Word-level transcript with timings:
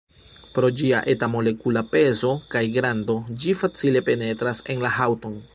Pro 0.53 0.69
ĝia 0.79 1.01
eta 1.13 1.29
molekula 1.33 1.83
pezo 1.91 2.33
kaj 2.55 2.65
grando, 2.81 3.19
ĝi 3.45 3.57
facile 3.63 4.05
penetras 4.11 4.67
en 4.75 4.87
la 4.87 4.97
haŭton. 5.01 5.43